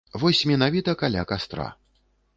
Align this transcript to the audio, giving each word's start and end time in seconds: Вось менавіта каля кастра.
Вось 0.21 0.39
менавіта 0.51 0.95
каля 1.03 1.27
кастра. 1.33 1.71